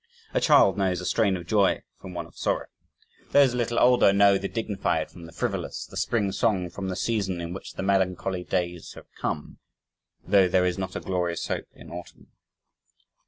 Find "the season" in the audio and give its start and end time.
6.89-7.39